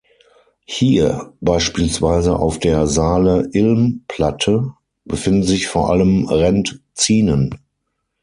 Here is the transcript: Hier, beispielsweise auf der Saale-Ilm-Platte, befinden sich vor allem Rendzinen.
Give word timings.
Hier, 0.65 1.31
beispielsweise 1.41 2.35
auf 2.39 2.57
der 2.57 2.87
Saale-Ilm-Platte, 2.87 4.73
befinden 5.05 5.43
sich 5.43 5.67
vor 5.67 5.91
allem 5.91 6.25
Rendzinen. 6.27 7.59